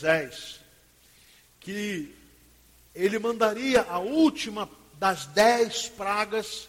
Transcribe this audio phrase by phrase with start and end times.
[0.00, 0.60] Moisés
[1.60, 2.14] que
[2.94, 6.68] ele mandaria a última das dez pragas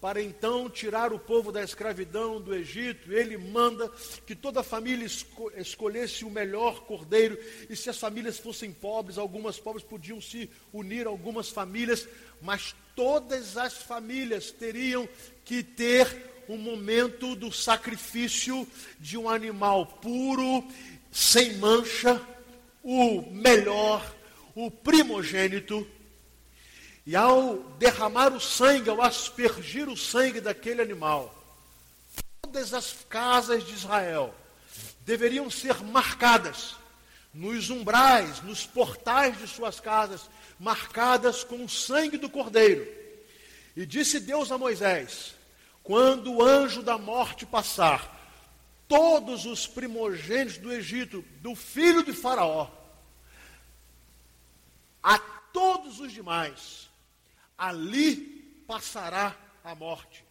[0.00, 3.12] para então tirar o povo da escravidão do Egito.
[3.12, 3.88] Ele manda
[4.26, 7.38] que toda a família esco escolhesse o melhor cordeiro,
[7.70, 12.08] e se as famílias fossem pobres, algumas pobres podiam se unir a algumas famílias,
[12.42, 15.08] mas todas as famílias teriam
[15.44, 18.66] que ter um momento do sacrifício
[18.98, 20.68] de um animal puro,
[21.10, 22.20] sem mancha,
[22.84, 24.14] o melhor,
[24.54, 25.86] o primogênito
[27.06, 31.34] e ao derramar o sangue, ao aspergir o sangue daquele animal,
[32.42, 34.34] todas as casas de Israel
[35.00, 36.76] deveriam ser marcadas
[37.32, 42.86] nos umbrais, nos portais de suas casas, marcadas com o sangue do cordeiro.
[43.76, 45.34] E disse Deus a Moisés:
[45.82, 48.14] quando o anjo da morte passar,
[48.88, 52.70] todos os primogênitos do Egito, do filho de Faraó,
[55.04, 55.18] a
[55.52, 56.90] todos os demais,
[57.58, 58.16] ali
[58.66, 60.24] passará a morte.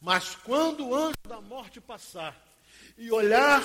[0.00, 2.40] Mas quando o anjo da morte passar
[2.96, 3.62] e olhar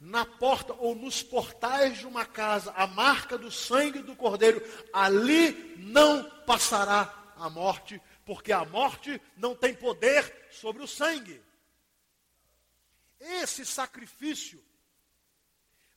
[0.00, 4.60] na porta ou nos portais de uma casa a marca do sangue do cordeiro,
[4.92, 11.40] ali não passará a morte, porque a morte não tem poder sobre o sangue.
[13.20, 14.62] Esse sacrifício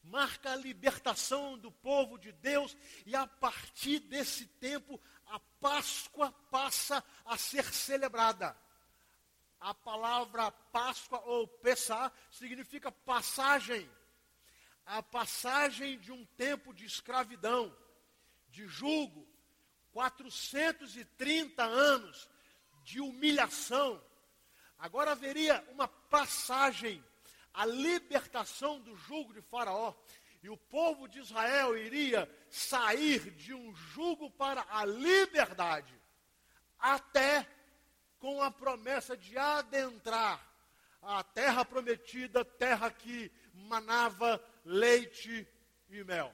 [0.04, 7.04] marca a libertação do povo de Deus e a partir desse tempo a Páscoa passa
[7.26, 8.56] a ser celebrada.
[9.60, 13.90] A palavra Páscoa ou Pessá significa passagem.
[14.86, 17.76] A passagem de um tempo de escravidão,
[18.50, 19.28] de julgo,
[19.92, 22.28] 430 anos
[22.84, 24.04] de humilhação.
[24.78, 27.04] Agora haveria uma passagem,
[27.54, 29.94] a libertação do jugo de Faraó.
[30.44, 35.94] E o povo de Israel iria sair de um jugo para a liberdade,
[36.80, 37.48] até
[38.18, 40.52] com a promessa de adentrar
[41.02, 45.48] a terra prometida, terra que manava leite
[45.90, 46.34] e mel.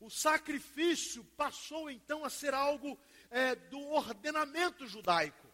[0.00, 2.98] O sacrifício passou então a ser algo
[3.30, 5.48] é, do ordenamento judaico.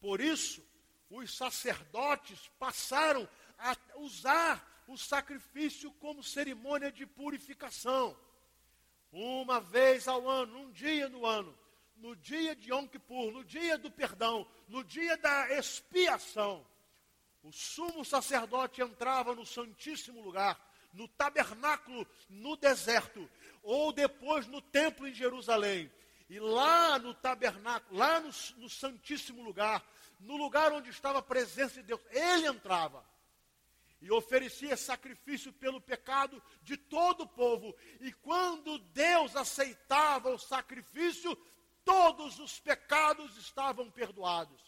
[0.00, 0.64] Por isso,
[1.08, 3.28] os sacerdotes passaram
[3.60, 8.16] a usar o sacrifício como cerimônia de purificação.
[9.12, 11.56] Uma vez ao ano, um dia no ano,
[11.96, 16.66] no dia de Yom Kippur, no dia do perdão, no dia da expiação,
[17.42, 20.60] o sumo sacerdote entrava no Santíssimo Lugar,
[20.92, 23.28] no tabernáculo no deserto,
[23.62, 25.90] ou depois no templo em Jerusalém.
[26.28, 29.84] E lá no tabernáculo, lá no, no Santíssimo Lugar,
[30.20, 33.04] no lugar onde estava a presença de Deus, ele entrava
[34.00, 37.74] e oferecia sacrifício pelo pecado de todo o povo.
[38.00, 41.36] E quando Deus aceitava o sacrifício,
[41.84, 44.60] todos os pecados estavam perdoados.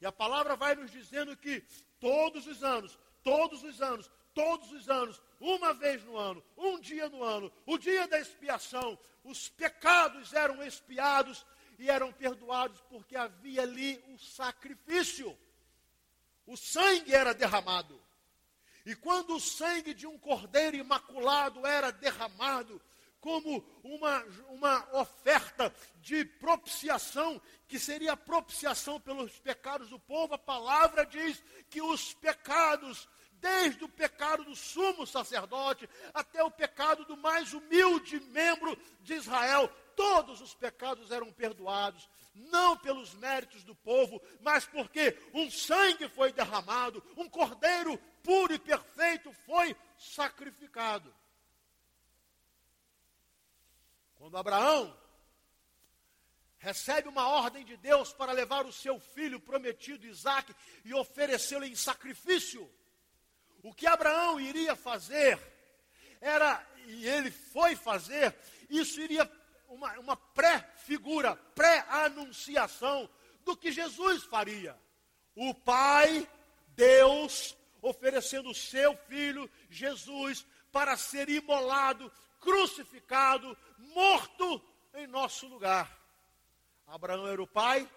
[0.00, 1.62] E a palavra vai nos dizendo que
[2.00, 7.08] todos os anos, todos os anos, todos os anos, uma vez no ano, um dia
[7.08, 11.46] no ano, o dia da expiação, os pecados eram expiados
[11.78, 15.38] e eram perdoados porque havia ali o sacrifício.
[16.46, 18.00] O sangue era derramado.
[18.84, 22.80] E quando o sangue de um cordeiro imaculado era derramado,
[23.20, 31.04] como uma, uma oferta de propiciação, que seria propiciação pelos pecados do povo, a palavra
[31.04, 37.52] diz que os pecados, desde o pecado do sumo sacerdote até o pecado do mais
[37.52, 44.64] humilde membro de Israel, todos os pecados eram perdoados, não pelos méritos do povo, mas
[44.64, 51.14] porque um sangue foi derramado, um cordeiro puro e perfeito foi sacrificado.
[54.14, 54.98] Quando Abraão
[56.56, 61.76] recebe uma ordem de Deus para levar o seu filho prometido Isaque e oferecê-lo em
[61.76, 62.72] sacrifício,
[63.62, 65.38] o que Abraão iria fazer
[66.22, 68.34] era, e ele foi fazer,
[68.70, 69.26] isso iria
[69.70, 73.08] uma, uma pré-figura, pré-anunciação
[73.44, 74.76] do que Jesus faria.
[75.34, 76.28] O Pai,
[76.68, 84.62] Deus, oferecendo o seu filho, Jesus, para ser imolado, crucificado, morto
[84.94, 85.98] em nosso lugar.
[86.86, 87.88] Abraão era o pai,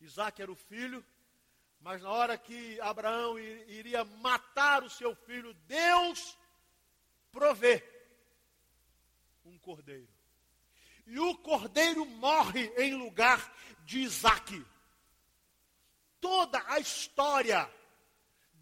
[0.00, 1.04] Isaac era o filho,
[1.80, 6.38] mas na hora que Abraão iria matar o seu filho, Deus
[7.32, 7.82] provê
[9.44, 10.15] um cordeiro.
[11.06, 13.54] E o cordeiro morre em lugar
[13.84, 14.64] de Isaac.
[16.20, 17.70] Toda a história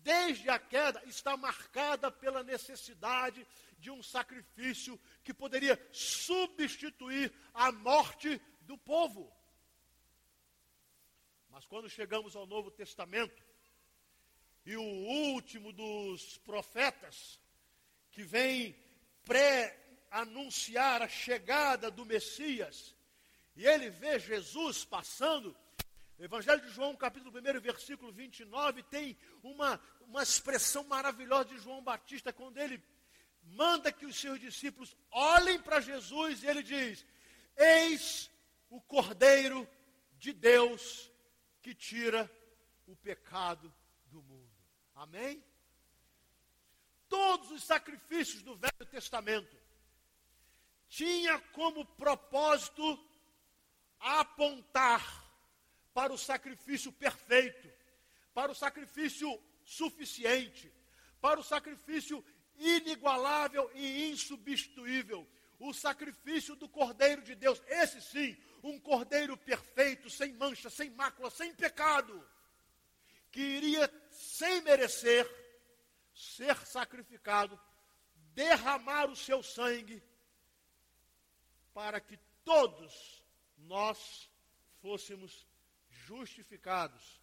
[0.04, 3.44] desde a queda, está marcada pela necessidade
[3.78, 9.34] de um sacrifício que poderia substituir a morte do povo.
[11.48, 13.42] Mas quando chegamos ao Novo Testamento,
[14.66, 17.40] e o último dos profetas,
[18.10, 18.76] que vem
[20.14, 22.94] pré-anunciar a chegada do Messias,
[23.56, 25.56] e ele vê Jesus passando,
[26.18, 32.32] Evangelho de João, capítulo 1, versículo 29, tem uma, uma expressão maravilhosa de João Batista,
[32.32, 32.80] quando ele
[33.42, 37.04] manda que os seus discípulos olhem para Jesus e ele diz:
[37.56, 38.30] Eis
[38.70, 39.68] o Cordeiro
[40.16, 41.10] de Deus
[41.60, 42.30] que tira
[42.86, 43.72] o pecado
[44.06, 44.50] do mundo.
[44.94, 45.44] Amém?
[47.08, 49.63] Todos os sacrifícios do Velho Testamento
[50.96, 52.98] tinha como propósito
[53.98, 55.02] apontar
[55.92, 57.68] para o sacrifício perfeito,
[58.32, 59.28] para o sacrifício
[59.64, 60.72] suficiente,
[61.20, 62.24] para o sacrifício
[62.56, 65.26] inigualável e insubstituível,
[65.58, 67.60] o sacrifício do Cordeiro de Deus.
[67.66, 72.24] Esse sim, um Cordeiro perfeito, sem mancha, sem mácula, sem pecado,
[73.32, 75.28] que iria, sem merecer,
[76.14, 77.58] ser sacrificado,
[78.32, 80.00] derramar o seu sangue,
[81.74, 83.22] para que todos
[83.58, 84.30] nós
[84.80, 85.46] fôssemos
[85.90, 87.20] justificados,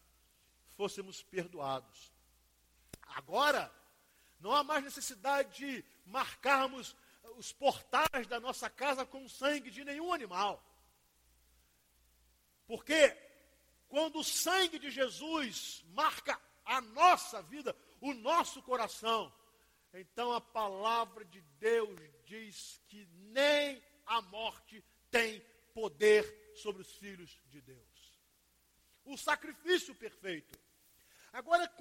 [0.76, 2.12] fôssemos perdoados.
[3.16, 3.74] Agora,
[4.40, 6.96] não há mais necessidade de marcarmos
[7.38, 10.64] os portais da nossa casa com sangue de nenhum animal.
[12.68, 13.16] Porque
[13.88, 19.32] quando o sangue de Jesus marca a nossa vida, o nosso coração,
[19.94, 23.82] então a palavra de Deus diz que nem
[24.12, 25.42] a morte tem
[25.74, 27.92] poder sobre os filhos de Deus
[29.06, 30.60] o sacrifício perfeito.
[31.34, 31.72] Agora,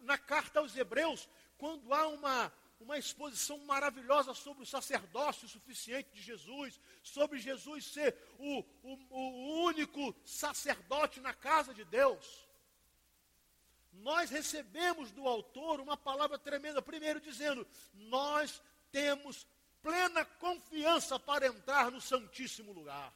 [0.00, 6.20] na carta aos Hebreus, quando há uma, uma exposição maravilhosa sobre o sacerdócio suficiente de
[6.20, 12.46] Jesus, sobre Jesus ser o, o, o único sacerdote na casa de Deus,
[13.92, 18.62] nós recebemos do autor uma palavra tremenda, primeiro dizendo: nós
[18.92, 19.46] temos
[19.82, 23.12] plena confiança para entrar no Santíssimo Lugar.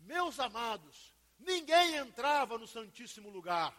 [0.00, 3.76] Meus amados, Ninguém entrava no Santíssimo Lugar.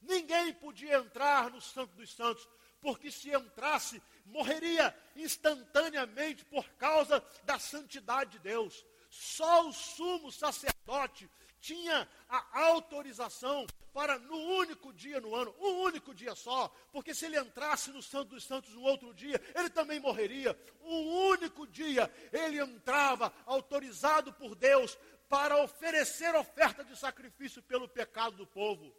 [0.00, 2.48] Ninguém podia entrar no Santo dos Santos,
[2.80, 8.84] porque se entrasse, morreria instantaneamente por causa da santidade de Deus.
[9.10, 11.28] Só o sumo sacerdote
[11.60, 17.26] tinha a autorização para, no único dia no ano, um único dia só, porque se
[17.26, 20.56] ele entrasse no Santo dos Santos um outro dia, ele também morreria.
[20.82, 24.96] Um único dia ele entrava, autorizado por Deus,
[25.28, 28.94] para oferecer oferta de sacrifício pelo pecado do povo.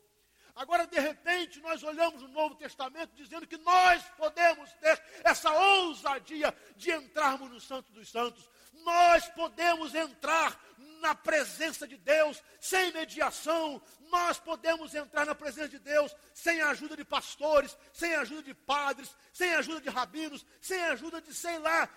[0.55, 6.53] Agora, de repente, nós olhamos no Novo Testamento dizendo que nós podemos ter essa ousadia
[6.75, 8.49] de entrarmos no Santo dos Santos.
[8.83, 10.61] Nós podemos entrar
[10.99, 13.81] na presença de Deus sem mediação.
[14.09, 18.43] Nós podemos entrar na presença de Deus sem a ajuda de pastores, sem a ajuda
[18.43, 21.89] de padres, sem a ajuda de rabinos, sem a ajuda de sei lá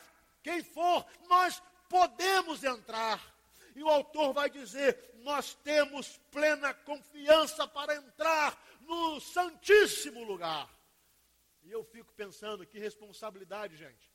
[0.43, 1.07] quem for.
[1.29, 3.21] Nós podemos entrar.
[3.75, 10.69] E o autor vai dizer: nós temos plena confiança para entrar no Santíssimo Lugar.
[11.63, 14.11] E eu fico pensando, que responsabilidade, gente.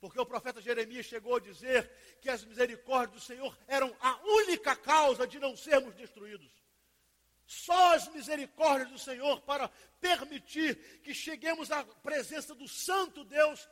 [0.00, 1.90] Porque o profeta Jeremias chegou a dizer
[2.20, 6.50] que as misericórdias do Senhor eram a única causa de não sermos destruídos.
[7.44, 9.68] Só as misericórdias do Senhor para
[10.00, 13.68] permitir que cheguemos à presença do Santo Deus,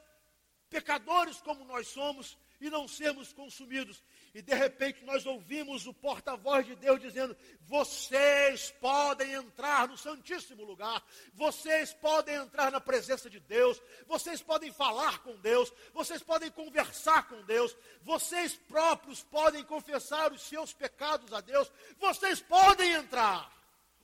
[0.69, 4.03] pecadores como nós somos, e não sermos consumidos.
[4.37, 10.63] E de repente nós ouvimos o porta-voz de Deus dizendo: vocês podem entrar no Santíssimo
[10.63, 11.03] Lugar,
[11.33, 17.27] vocês podem entrar na presença de Deus, vocês podem falar com Deus, vocês podem conversar
[17.29, 23.51] com Deus, vocês próprios podem confessar os seus pecados a Deus, vocês podem entrar.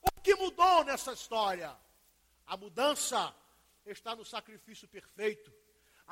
[0.01, 1.77] O que mudou nessa história?
[2.47, 3.35] A mudança
[3.85, 5.53] está no sacrifício perfeito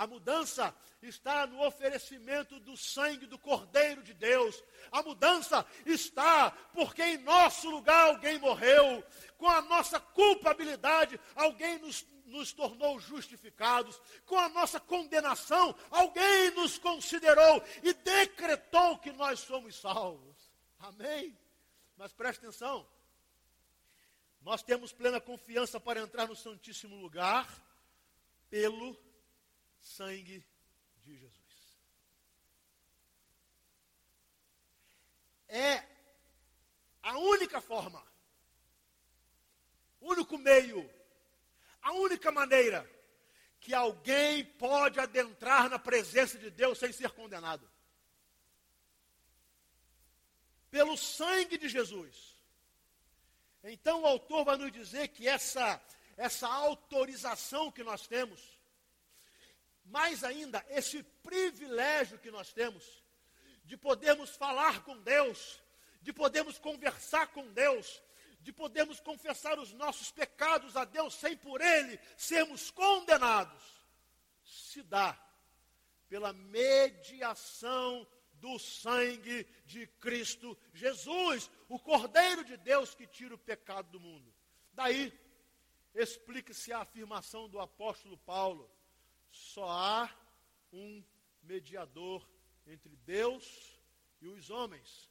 [0.01, 4.65] a mudança está no oferecimento do sangue do Cordeiro de Deus.
[4.91, 9.05] A mudança está porque em nosso lugar alguém morreu.
[9.37, 14.01] Com a nossa culpabilidade, alguém nos, nos tornou justificados.
[14.25, 20.51] Com a nossa condenação, alguém nos considerou e decretou que nós somos salvos.
[20.79, 21.39] Amém?
[21.99, 22.89] Mas preste atenção.
[24.41, 27.47] Nós temos plena confiança para entrar no Santíssimo Lugar
[28.49, 28.97] pelo
[29.81, 30.45] sangue
[31.03, 31.41] de Jesus.
[35.49, 35.85] É
[37.03, 38.05] a única forma,
[40.01, 40.89] o único meio,
[41.83, 42.89] a única maneira
[43.59, 47.69] que alguém pode adentrar na presença de Deus sem ser condenado.
[50.71, 52.37] Pelo sangue de Jesus.
[53.63, 55.83] Então o autor vai nos dizer que essa,
[56.17, 58.41] essa autorização que nós temos,
[59.91, 63.03] mais ainda, esse privilégio que nós temos,
[63.65, 65.63] de podermos falar com Deus,
[66.01, 68.03] de podermos conversar com Deus,
[68.41, 73.63] de podermos confessar os nossos pecados a Deus sem por Ele sermos condenados,
[74.45, 75.19] se dá
[76.09, 83.91] pela mediação do sangue de Cristo Jesus, o Cordeiro de Deus que tira o pecado
[83.91, 84.33] do mundo.
[84.73, 85.13] Daí,
[85.95, 88.71] explica-se a afirmação do apóstolo Paulo:
[89.31, 90.11] só há
[90.73, 91.03] um
[91.43, 92.27] mediador
[92.67, 93.79] entre Deus
[94.21, 95.11] e os homens,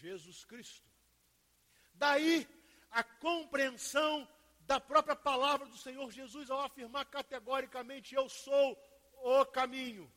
[0.00, 0.88] Jesus Cristo.
[1.94, 2.48] Daí
[2.90, 4.26] a compreensão
[4.60, 8.78] da própria palavra do Senhor Jesus ao afirmar categoricamente: Eu sou
[9.22, 10.10] o caminho,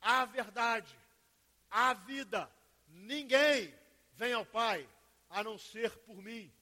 [0.00, 0.98] a verdade,
[1.70, 2.50] a vida.
[2.88, 3.74] Ninguém
[4.12, 4.88] vem ao Pai
[5.30, 6.52] a não ser por mim.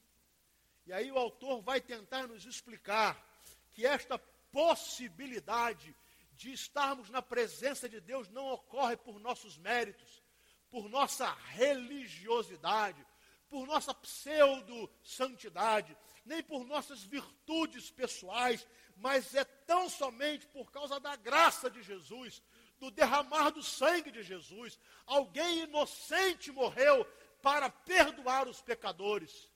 [0.87, 3.23] E aí o autor vai tentar nos explicar
[3.71, 4.19] que esta
[4.53, 5.97] possibilidade
[6.35, 10.23] de estarmos na presença de Deus não ocorre por nossos méritos,
[10.71, 13.05] por nossa religiosidade,
[13.49, 18.67] por nossa pseudo-santidade, nem por nossas virtudes pessoais,
[18.97, 22.43] mas é tão somente por causa da graça de Jesus,
[22.79, 24.79] do derramar do sangue de Jesus.
[25.07, 27.05] Alguém inocente morreu
[27.43, 29.51] para perdoar os pecadores.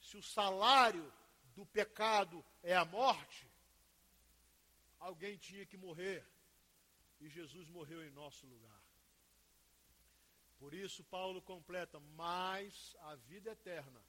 [0.00, 1.12] Se o salário
[1.54, 3.49] do pecado é a morte,
[5.00, 6.24] alguém tinha que morrer.
[7.20, 8.80] E Jesus morreu em nosso lugar.
[10.58, 14.00] Por isso, Paulo completa: mas a vida eterna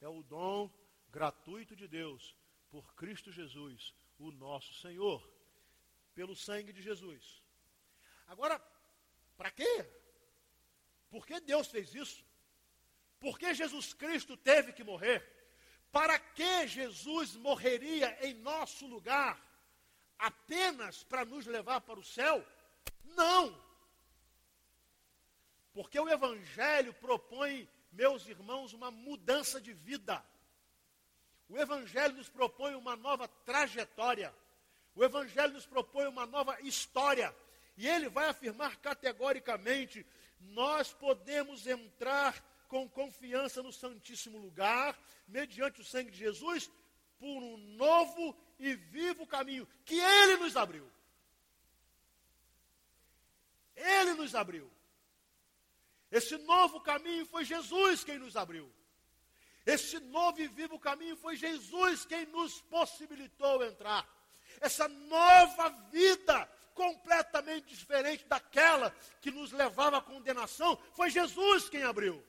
[0.00, 0.70] é o dom
[1.10, 2.34] gratuito de Deus
[2.70, 5.22] por Cristo Jesus, o nosso Senhor,
[6.14, 7.42] pelo sangue de Jesus.
[8.26, 8.58] Agora,
[9.36, 9.86] para quê?
[11.10, 12.22] Por que Deus fez isso?
[13.18, 15.26] Por que Jesus Cristo teve que morrer?
[15.90, 19.47] Para que Jesus morreria em nosso lugar?
[20.18, 22.44] Apenas para nos levar para o céu?
[23.04, 23.68] Não!
[25.72, 30.24] Porque o Evangelho propõe, meus irmãos, uma mudança de vida.
[31.48, 34.34] O Evangelho nos propõe uma nova trajetória.
[34.94, 37.34] O Evangelho nos propõe uma nova história.
[37.76, 40.04] E ele vai afirmar categoricamente:
[40.40, 46.70] nós podemos entrar com confiança no Santíssimo Lugar, mediante o sangue de Jesus,
[47.18, 50.90] por um novo e vivo caminho que ele nos abriu.
[53.76, 54.70] Ele nos abriu.
[56.10, 58.70] Esse novo caminho foi Jesus quem nos abriu.
[59.64, 64.08] Esse novo e vivo caminho foi Jesus quem nos possibilitou entrar.
[64.60, 72.24] Essa nova vida, completamente diferente daquela que nos levava à condenação, foi Jesus quem abriu.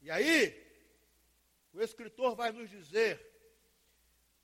[0.00, 0.56] E aí,
[1.72, 3.29] o escritor vai nos dizer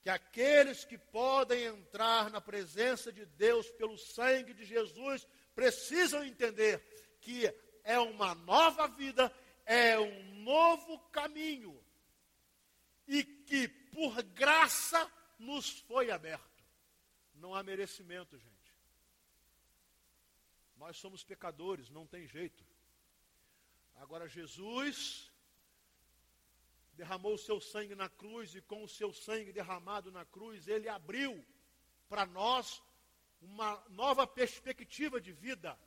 [0.07, 6.81] que aqueles que podem entrar na presença de Deus pelo sangue de Jesus precisam entender
[7.21, 9.35] que é uma nova vida,
[9.65, 11.77] é um novo caminho.
[13.09, 15.11] E que por graça
[15.41, 16.63] nos foi aberto.
[17.35, 18.77] Não há merecimento, gente.
[20.77, 22.65] Nós somos pecadores, não tem jeito.
[23.97, 25.26] Agora Jesus
[26.97, 30.89] derramou o seu sangue na cruz e com o seu sangue derramado na cruz, ele
[30.89, 31.45] abriu
[32.09, 32.83] para nós
[33.41, 35.79] uma nova perspectiva de vida.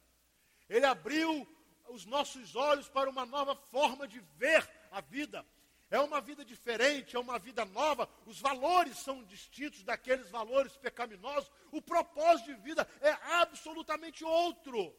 [0.70, 1.48] Ele abriu
[1.90, 5.46] os nossos olhos para uma nova forma de ver a vida.
[5.90, 11.52] É uma vida diferente, é uma vida nova, os valores são distintos daqueles valores pecaminosos,
[11.72, 13.10] o propósito de vida é
[13.42, 14.96] absolutamente outro.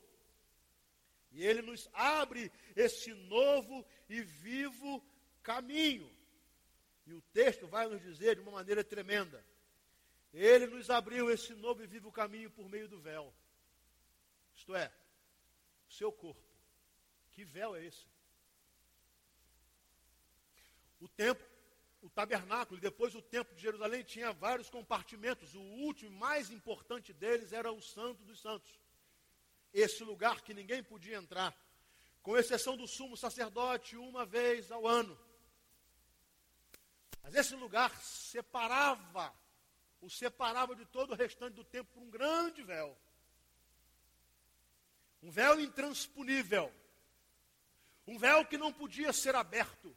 [1.30, 5.00] E ele nos abre esse novo e vivo
[5.42, 6.10] caminho.
[7.06, 9.44] E o texto vai nos dizer de uma maneira tremenda:
[10.32, 13.32] ele nos abriu esse novo e vivo caminho por meio do véu.
[14.54, 14.92] Isto é,
[15.88, 16.40] o seu corpo.
[17.32, 18.06] Que véu é esse?
[21.00, 21.46] O templo,
[22.02, 25.54] o tabernáculo, e depois o templo de Jerusalém tinha vários compartimentos.
[25.54, 28.78] O último, mais importante deles, era o Santo dos Santos.
[29.72, 31.56] Esse lugar que ninguém podia entrar,
[32.22, 35.18] com exceção do sumo sacerdote, uma vez ao ano.
[37.22, 39.34] Mas esse lugar separava,
[40.00, 42.96] o separava de todo o restante do templo por um grande véu.
[45.22, 46.72] Um véu intransponível.
[48.06, 49.94] Um véu que não podia ser aberto.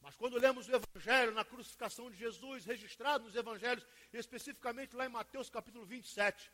[0.00, 5.08] Mas quando lemos o Evangelho na crucificação de Jesus, registrado nos Evangelhos, especificamente lá em
[5.08, 6.52] Mateus capítulo 27,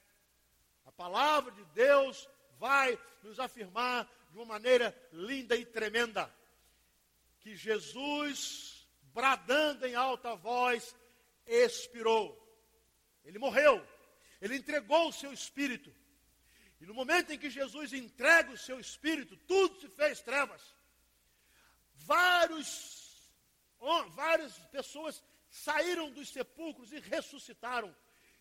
[0.85, 6.33] a palavra de Deus vai nos afirmar de uma maneira linda e tremenda
[7.41, 10.95] que Jesus, bradando em alta voz,
[11.47, 12.37] expirou.
[13.25, 13.87] Ele morreu.
[14.41, 15.95] Ele entregou o seu espírito.
[16.81, 20.63] E no momento em que Jesus entrega o seu espírito, tudo se fez trevas.
[21.95, 23.31] Vários,
[24.11, 27.95] várias pessoas saíram dos sepulcros e ressuscitaram.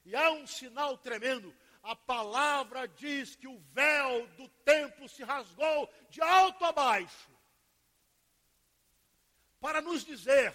[0.06, 1.54] E há um sinal tremendo.
[1.84, 7.39] A palavra diz que o véu do templo se rasgou de alto a baixo
[9.60, 10.54] para nos dizer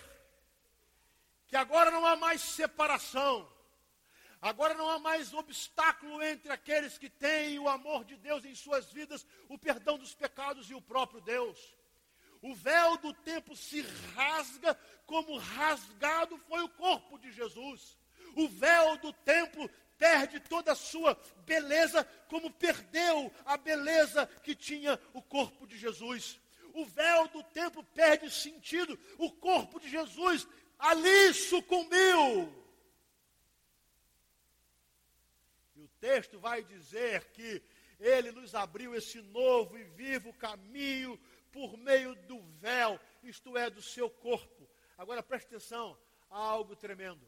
[1.47, 3.49] que agora não há mais separação,
[4.41, 8.91] agora não há mais obstáculo entre aqueles que têm o amor de Deus em suas
[8.93, 11.59] vidas, o perdão dos pecados e o próprio Deus.
[12.43, 13.81] O véu do templo se
[14.15, 17.97] rasga como rasgado foi o corpo de Jesus.
[18.37, 25.01] O véu do templo perde toda a sua beleza, como perdeu a beleza que tinha
[25.13, 26.39] o corpo de Jesus
[26.75, 30.47] o véu do templo perde sentido, o corpo de Jesus
[30.79, 32.53] ali sucumbiu.
[35.77, 37.63] E o texto vai dizer que
[38.01, 41.19] ele nos abriu esse novo e vivo caminho
[41.53, 44.69] por meio do véu, isto é, do seu corpo.
[44.99, 45.97] Agora preste atenção,
[46.29, 47.25] há algo tremendo.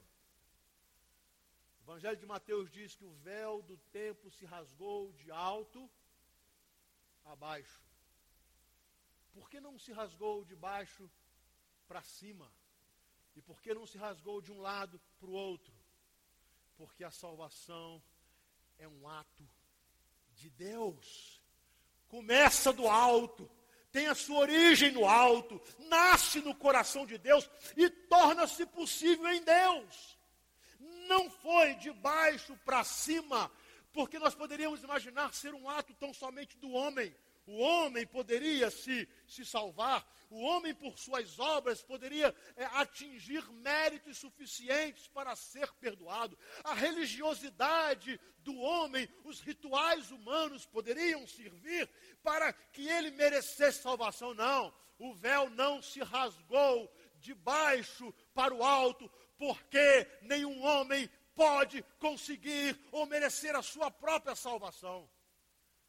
[1.78, 5.88] O Evangelho de Mateus diz que o véu do templo se rasgou de alto
[7.24, 7.85] a baixo.
[9.36, 11.10] Por que não se rasgou de baixo
[11.86, 12.50] para cima?
[13.36, 15.74] E por que não se rasgou de um lado para o outro?
[16.78, 18.02] Porque a salvação
[18.78, 19.46] é um ato
[20.36, 21.38] de Deus.
[22.08, 23.46] Começa do alto,
[23.92, 29.42] tem a sua origem no alto, nasce no coração de Deus e torna-se possível em
[29.42, 30.18] Deus.
[31.08, 33.52] Não foi de baixo para cima,
[33.92, 37.14] porque nós poderíamos imaginar ser um ato tão somente do homem.
[37.46, 44.18] O homem poderia se, se salvar, o homem, por suas obras, poderia é, atingir méritos
[44.18, 46.36] suficientes para ser perdoado.
[46.64, 51.88] A religiosidade do homem, os rituais humanos poderiam servir
[52.22, 54.34] para que ele merecesse salvação.
[54.34, 61.82] Não, o véu não se rasgou de baixo para o alto, porque nenhum homem pode
[61.98, 65.08] conseguir ou merecer a sua própria salvação.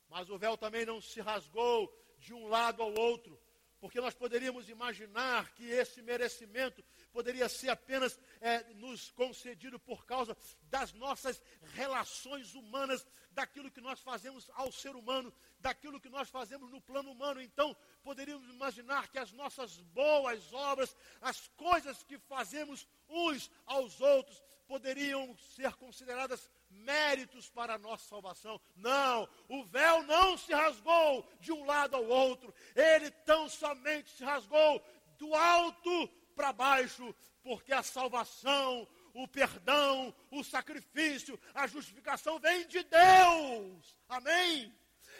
[0.09, 3.39] Mas o véu também não se rasgou de um lado ao outro,
[3.79, 10.35] porque nós poderíamos imaginar que esse merecimento poderia ser apenas é, nos concedido por causa
[10.63, 11.41] das nossas
[11.73, 17.11] relações humanas, daquilo que nós fazemos ao ser humano, daquilo que nós fazemos no plano
[17.11, 17.39] humano.
[17.39, 24.41] Então, poderíamos imaginar que as nossas boas obras, as coisas que fazemos uns aos outros,
[24.67, 28.59] poderiam ser consideradas méritos para a nossa salvação.
[28.75, 34.23] Não, o véu não se rasgou de um lado ao outro, ele tão somente se
[34.23, 34.81] rasgou
[35.17, 42.83] do alto para baixo, porque a salvação, o perdão, o sacrifício, a justificação vem de
[42.83, 43.95] Deus.
[44.07, 44.73] Amém?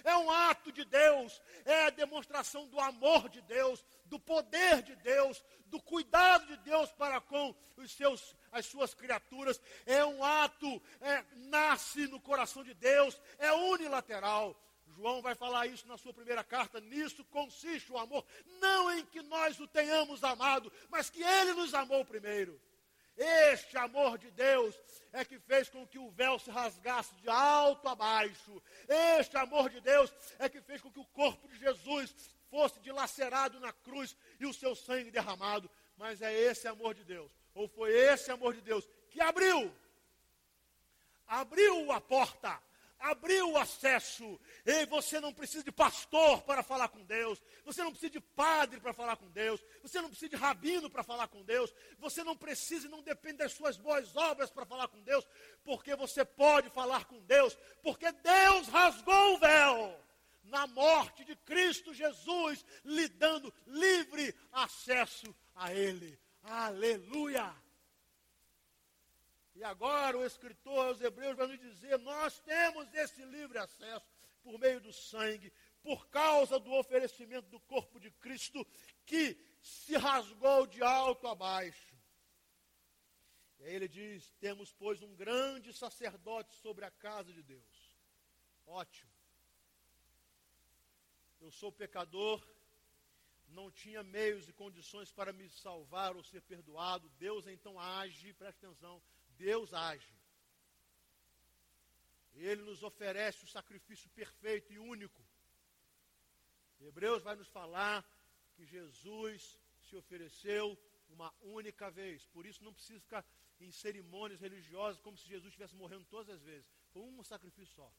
[0.04, 4.96] É um ato de Deus, é a demonstração do amor de Deus, do poder de
[4.98, 9.62] Deus, do cuidado de Deus para com os seus, as suas criaturas.
[9.86, 14.56] É um ato, é, nasce no coração de Deus, é unilateral.
[14.96, 16.80] João vai falar isso na sua primeira carta.
[16.80, 18.26] Nisso consiste o amor.
[18.60, 22.60] Não em que nós o tenhamos amado, mas que ele nos amou primeiro.
[23.18, 24.80] Este amor de Deus
[25.12, 28.62] é que fez com que o véu se rasgasse de alto a baixo.
[28.88, 32.14] Este amor de Deus é que fez com que o corpo de Jesus
[32.50, 35.70] fosse dilacerado na cruz e o seu sangue derramado.
[35.96, 39.74] Mas é esse amor de Deus, ou foi esse amor de Deus que abriu,
[41.28, 42.62] abriu a porta,
[43.00, 44.40] abriu o acesso.
[44.66, 48.80] E você não precisa de pastor para falar com Deus, você não precisa de padre
[48.80, 52.38] para falar com Deus, você não precisa de rabino para falar com Deus, você não
[52.38, 55.28] precisa e não depende das suas boas obras para falar com Deus,
[55.64, 60.07] porque você pode falar com Deus, porque Deus rasgou o véu
[60.48, 66.20] na morte de Cristo Jesus, lhe dando livre acesso a Ele.
[66.44, 67.54] Aleluia!
[69.56, 74.06] E agora o escritor aos Hebreus vai nos dizer: nós temos esse livre acesso
[74.44, 78.66] por meio do sangue, por causa do oferecimento do corpo de Cristo,
[79.06, 81.98] que se rasgou de alto a baixo.
[83.60, 87.98] E aí ele diz: temos, pois, um grande sacerdote sobre a casa de Deus.
[88.66, 89.17] Ótimo.
[91.40, 92.46] Eu sou pecador,
[93.50, 97.10] não tinha meios e condições para me salvar ou ser perdoado.
[97.18, 99.02] Deus então age, preste atenção,
[99.38, 100.14] Deus age.
[102.34, 105.26] Ele nos oferece o sacrifício perfeito e único.
[106.80, 108.06] Hebreus vai nos falar
[108.56, 110.78] que Jesus se ofereceu
[111.10, 112.26] uma única vez.
[112.28, 113.26] Por isso não precisa ficar
[113.60, 116.70] em cerimônias religiosas como se Jesus estivesse morrendo todas as vezes.
[116.92, 117.92] Foi um sacrifício só.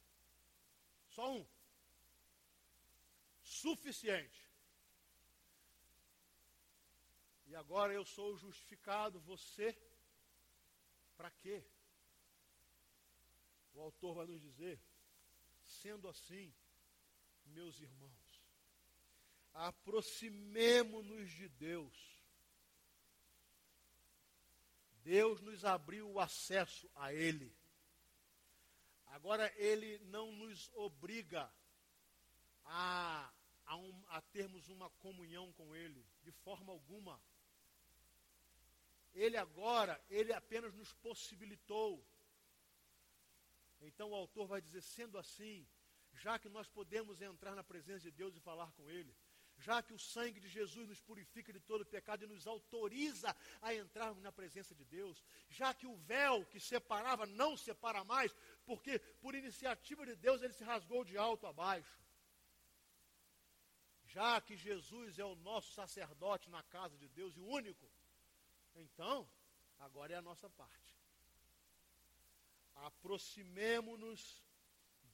[1.09, 1.47] Só um.
[3.49, 4.47] Suficiente.
[7.47, 9.75] E agora eu sou justificado, você,
[11.17, 11.65] para quê?
[13.73, 14.79] O autor vai nos dizer,
[15.65, 16.55] sendo assim,
[17.47, 18.43] meus irmãos,
[19.55, 21.97] aproximemo-nos de Deus.
[25.03, 27.57] Deus nos abriu o acesso a Ele.
[29.07, 31.51] Agora, Ele não nos obriga
[32.67, 33.33] a,
[33.69, 37.21] a, um, a termos uma comunhão com Ele, de forma alguma.
[39.15, 42.05] Ele agora, ele apenas nos possibilitou.
[43.81, 45.67] Então o autor vai dizer: sendo assim,
[46.13, 49.15] já que nós podemos entrar na presença de Deus e falar com Ele,
[49.59, 53.75] já que o sangue de Jesus nos purifica de todo pecado e nos autoriza a
[53.75, 58.99] entrarmos na presença de Deus, já que o véu que separava não separa mais, porque
[59.21, 62.08] por iniciativa de Deus ele se rasgou de alto a baixo.
[64.19, 67.89] Já que Jesus é o nosso sacerdote na casa de Deus e único,
[68.75, 69.31] então,
[69.79, 70.93] agora é a nossa parte.
[72.75, 74.43] Aproximemo-nos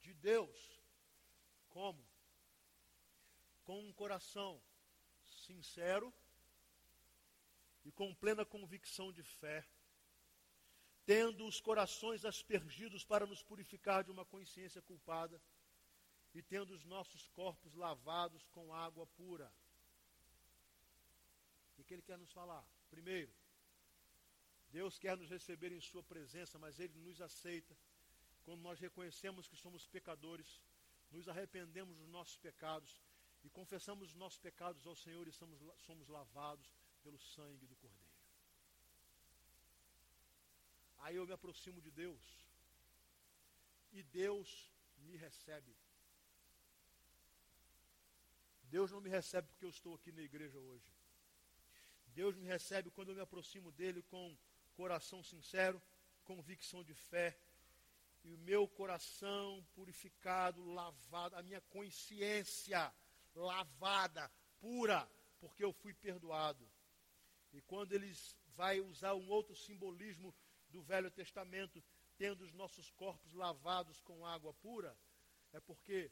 [0.01, 0.81] de Deus.
[1.69, 2.03] Como?
[3.63, 4.59] Com um coração
[5.47, 6.11] sincero
[7.85, 9.69] e com plena convicção de fé,
[11.05, 15.39] tendo os corações aspergidos para nos purificar de uma consciência culpada
[16.35, 19.51] e tendo os nossos corpos lavados com água pura.
[21.79, 22.65] O que ele quer nos falar?
[22.91, 23.33] Primeiro,
[24.71, 27.77] Deus quer nos receber em Sua presença, mas Ele nos aceita
[28.45, 30.61] quando nós reconhecemos que somos pecadores,
[31.11, 33.01] nos arrependemos dos nossos pecados
[33.45, 38.05] e confessamos os nossos pecados ao Senhor e somos, somos lavados pelo sangue do Cordeiro.
[40.99, 42.23] Aí eu me aproximo de Deus
[43.93, 45.77] e Deus me recebe.
[48.75, 50.93] Deus não me recebe porque eu estou aqui na igreja hoje.
[52.09, 54.37] Deus me recebe quando eu me aproximo dele com
[54.75, 55.81] coração sincero,
[56.25, 57.39] convicção de fé,
[58.25, 62.93] e o meu coração purificado, lavado, a minha consciência
[63.33, 65.09] lavada, pura,
[65.39, 66.69] porque eu fui perdoado.
[67.53, 70.35] E quando eles vai usar um outro simbolismo
[70.69, 71.81] do Velho Testamento,
[72.19, 74.99] tendo os nossos corpos lavados com água pura,
[75.53, 76.11] é porque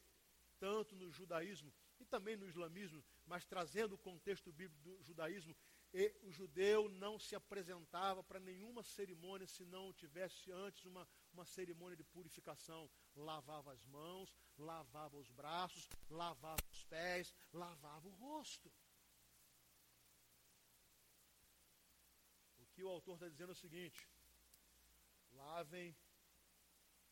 [0.60, 5.56] tanto no judaísmo e também no islamismo, mas trazendo o contexto bíblico do judaísmo,
[6.22, 11.96] o judeu não se apresentava para nenhuma cerimônia se não tivesse antes uma, uma cerimônia
[11.96, 12.90] de purificação.
[13.14, 18.72] Lavava as mãos, lavava os braços, lavava os pés, lavava o rosto.
[22.58, 24.08] O que o autor está dizendo é o seguinte:
[25.32, 25.94] lavem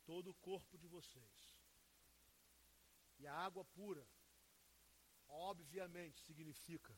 [0.07, 1.55] todo o corpo de vocês.
[3.19, 4.09] E a água pura,
[5.31, 6.95] obviamente, significa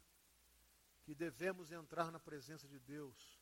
[1.04, 3.38] que devemos entrar na presença de Deus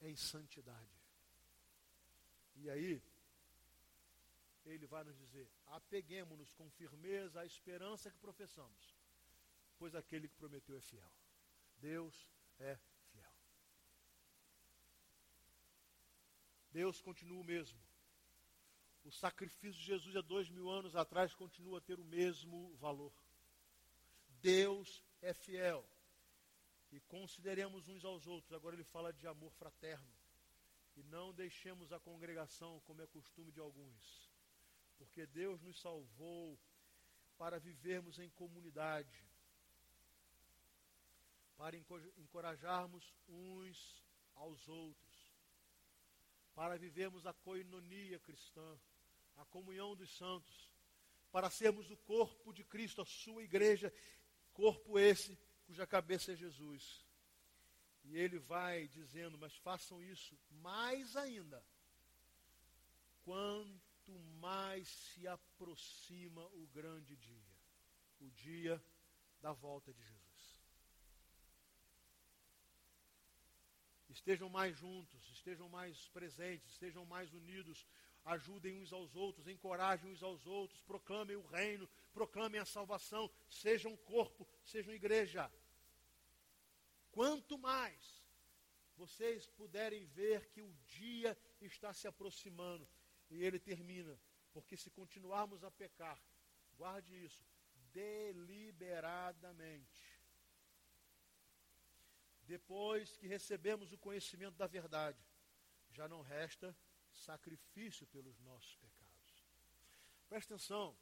[0.00, 1.04] em santidade.
[2.56, 3.02] E aí,
[4.64, 8.96] ele vai nos dizer: apeguemos-nos com firmeza à esperança que professamos,
[9.78, 11.10] pois aquele que prometeu é fiel.
[11.78, 12.78] Deus é
[13.10, 13.32] fiel.
[16.70, 17.78] Deus continua o mesmo.
[19.04, 23.12] O sacrifício de Jesus há dois mil anos atrás continua a ter o mesmo valor.
[24.44, 25.82] Deus é fiel
[26.92, 28.52] e consideremos uns aos outros.
[28.52, 30.12] Agora ele fala de amor fraterno.
[30.94, 34.30] E não deixemos a congregação como é costume de alguns.
[34.98, 36.60] Porque Deus nos salvou
[37.38, 39.18] para vivermos em comunidade.
[41.56, 41.78] Para
[42.18, 44.04] encorajarmos uns
[44.34, 45.34] aos outros.
[46.54, 48.78] Para vivermos a coinonia cristã,
[49.38, 50.70] a comunhão dos santos.
[51.32, 53.90] Para sermos o corpo de Cristo, a sua igreja,
[54.54, 57.04] corpo esse cuja cabeça é Jesus.
[58.04, 61.64] E ele vai dizendo, mas façam isso mais ainda,
[63.24, 67.56] quanto mais se aproxima o grande dia,
[68.20, 68.82] o dia
[69.40, 70.24] da volta de Jesus.
[74.10, 77.86] Estejam mais juntos, estejam mais presentes, estejam mais unidos.
[78.24, 83.96] Ajudem uns aos outros, encorajem uns aos outros, proclamem o reino, proclamem a salvação, sejam
[83.96, 85.48] corpo, sejam igreja.
[87.12, 88.24] Quanto mais
[88.96, 92.88] vocês puderem ver que o dia está se aproximando,
[93.30, 94.20] e ele termina,
[94.52, 96.22] porque se continuarmos a pecar,
[96.76, 97.42] guarde isso,
[97.92, 100.12] deliberadamente.
[102.42, 105.18] Depois que recebemos o conhecimento da verdade,
[105.90, 106.76] já não resta
[107.14, 109.46] sacrifício pelos nossos pecados.
[110.28, 110.96] Presta atenção,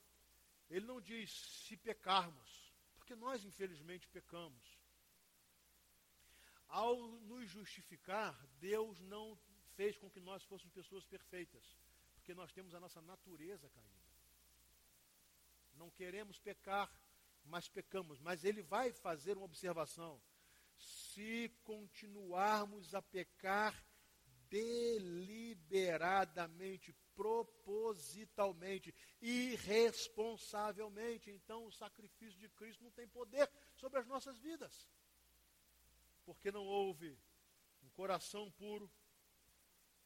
[0.69, 4.79] ele não diz se pecarmos, porque nós infelizmente pecamos.
[6.69, 9.39] Ao nos justificar, Deus não
[9.75, 11.77] fez com que nós fôssemos pessoas perfeitas,
[12.15, 14.03] porque nós temos a nossa natureza caída.
[15.75, 16.91] Não queremos pecar,
[17.45, 18.21] mas pecamos.
[18.21, 20.21] Mas ele vai fazer uma observação.
[20.77, 23.75] Se continuarmos a pecar
[24.53, 34.91] deliberadamente, propositalmente, irresponsavelmente, então o sacrifício de Cristo não tem poder sobre as nossas vidas.
[36.27, 37.19] Porque não houve
[37.83, 38.93] um coração puro,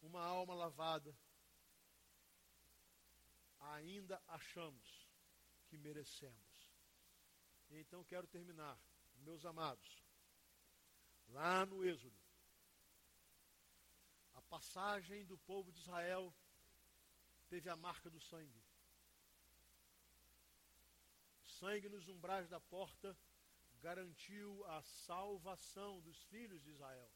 [0.01, 1.13] uma alma lavada,
[3.59, 5.09] ainda achamos
[5.67, 6.71] que merecemos.
[7.69, 8.81] Então quero terminar,
[9.17, 10.05] meus amados,
[11.31, 12.26] lá no Êxodo,
[14.57, 16.35] passagem do povo de Israel
[17.47, 18.62] teve a marca do sangue.
[21.45, 23.14] O sangue nos umbrais da porta
[23.83, 27.12] garantiu a salvação dos filhos de Israel.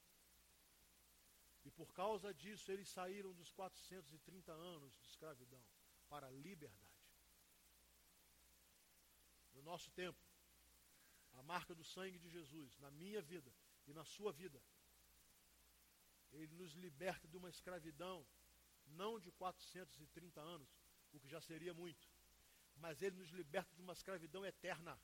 [1.65, 5.65] E por causa disso eles saíram dos 430 anos de escravidão
[6.11, 7.09] para a liberdade.
[9.55, 10.23] No nosso tempo,
[11.33, 13.51] a marca do sangue de Jesus na minha vida
[13.87, 14.63] e na sua vida,
[16.33, 18.27] ele nos liberta de uma escravidão
[18.87, 20.69] não de 430 anos,
[21.13, 22.09] o que já seria muito,
[22.77, 25.01] mas ele nos liberta de uma escravidão eterna,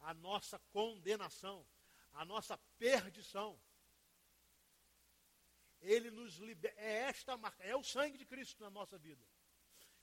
[0.00, 1.66] a nossa condenação,
[2.12, 3.58] a nossa perdição.
[5.80, 9.24] Ele nos liberta, é esta marca, é o sangue de Cristo na nossa vida.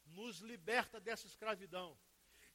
[0.05, 1.97] Nos liberta dessa escravidão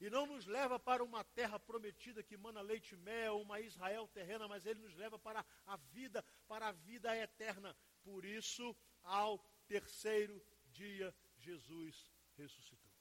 [0.00, 4.06] e não nos leva para uma terra prometida que mana leite e mel, uma Israel
[4.08, 7.76] terrena, mas ele nos leva para a vida, para a vida eterna.
[8.02, 12.92] Por isso, ao terceiro dia, Jesus ressuscitou.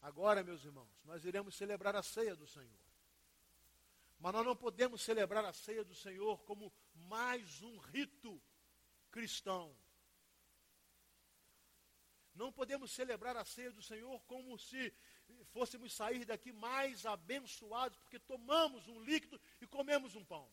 [0.00, 2.84] Agora, meus irmãos, nós iremos celebrar a ceia do Senhor.
[4.18, 8.40] Mas nós não podemos celebrar a ceia do Senhor como mais um rito
[9.10, 9.76] cristão.
[12.34, 14.92] Não podemos celebrar a ceia do Senhor como se
[15.52, 20.48] fôssemos sair daqui mais abençoados, porque tomamos um líquido e comemos um pão.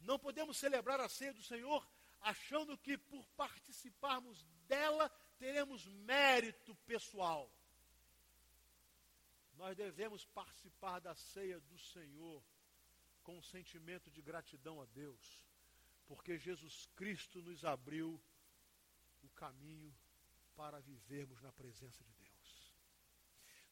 [0.00, 1.86] Não podemos celebrar a ceia do Senhor
[2.20, 7.50] achando que por participarmos dela teremos mérito pessoal.
[9.54, 12.44] Nós devemos participar da ceia do Senhor
[13.24, 15.44] com um sentimento de gratidão a Deus,
[16.06, 18.20] porque Jesus Cristo nos abriu
[19.22, 19.94] o caminho
[20.54, 22.37] para vivermos na presença de Deus.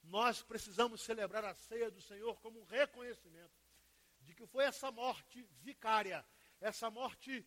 [0.06, 3.54] Nós precisamos celebrar a ceia do Senhor como um reconhecimento
[4.20, 6.24] de que foi essa morte vicária,
[6.60, 7.46] essa morte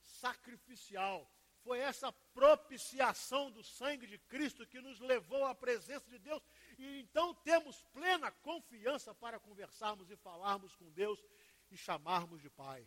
[0.00, 1.30] sacrificial,
[1.64, 6.42] foi essa propiciação do sangue de Cristo que nos levou à presença de Deus.
[6.78, 11.18] E então temos plena confiança para conversarmos e falarmos com Deus
[11.70, 12.86] e chamarmos de Pai.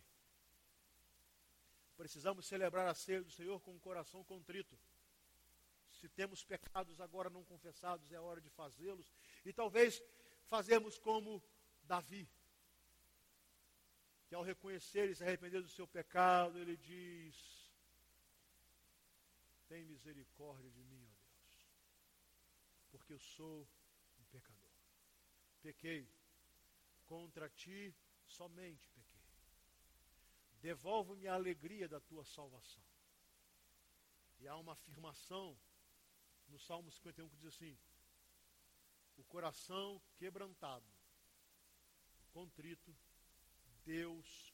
[1.95, 4.77] Precisamos celebrar a ceia do Senhor com um coração contrito.
[5.99, 9.11] Se temos pecados agora não confessados, é hora de fazê-los.
[9.43, 10.01] E talvez
[10.45, 11.43] fazemos como
[11.83, 12.29] Davi,
[14.27, 17.35] que ao reconhecer e se arrepender do seu pecado, ele diz:
[19.67, 21.69] Tem misericórdia de mim, ó Deus,
[22.91, 23.67] porque eu sou
[24.19, 24.69] um pecador.
[25.61, 26.07] Pequei,
[27.05, 29.07] contra ti somente pequei.
[30.61, 32.83] Devolve-me a alegria da tua salvação.
[34.39, 35.57] E há uma afirmação
[36.47, 37.77] no Salmo 51 que diz assim:
[39.17, 40.85] O coração quebrantado,
[42.31, 42.95] contrito,
[43.85, 44.53] Deus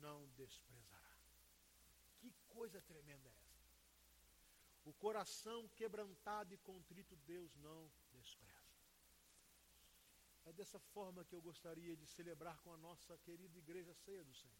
[0.00, 1.16] não desprezará.
[2.20, 3.52] Que coisa tremenda é essa?
[4.84, 8.52] O coração quebrantado e contrito, Deus não despreza.
[10.44, 14.34] É dessa forma que eu gostaria de celebrar com a nossa querida igreja ceia do
[14.34, 14.56] Senhor.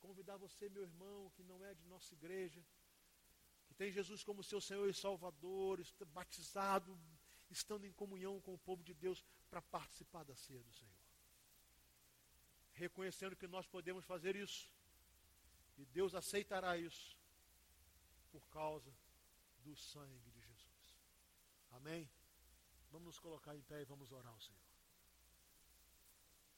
[0.00, 2.64] Convidar você, meu irmão, que não é de nossa igreja,
[3.76, 6.98] tem Jesus como seu Senhor e Salvador, batizado,
[7.50, 10.94] estando em comunhão com o povo de Deus para participar da ceia do Senhor.
[12.72, 14.68] Reconhecendo que nós podemos fazer isso.
[15.76, 17.16] E Deus aceitará isso
[18.30, 18.92] por causa
[19.58, 20.98] do sangue de Jesus.
[21.72, 22.08] Amém?
[22.90, 24.63] Vamos nos colocar em pé e vamos orar ao Senhor.